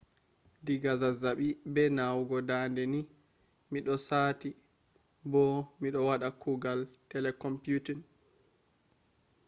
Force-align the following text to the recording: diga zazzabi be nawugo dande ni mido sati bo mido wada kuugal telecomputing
diga 0.65 0.91
zazzabi 1.01 1.47
be 1.73 1.83
nawugo 1.95 2.37
dande 2.49 2.83
ni 2.91 2.99
mido 3.71 3.93
sati 4.07 4.49
bo 5.31 5.43
mido 5.81 5.99
wada 6.09 6.29
kuugal 6.41 6.79
telecomputing 7.11 8.01